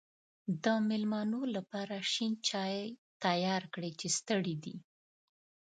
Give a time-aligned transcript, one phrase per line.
[0.63, 2.75] د مېلمنو لپاره شین چای
[3.23, 4.75] تیار کړی چې ستړی دی.